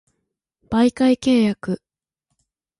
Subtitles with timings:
[0.71, 1.79] 媒介契約